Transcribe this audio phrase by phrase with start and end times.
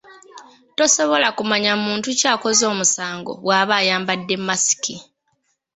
[0.77, 4.95] Tosobola kumanya muntu ki akoze musango bw'aba ayambadde masiki.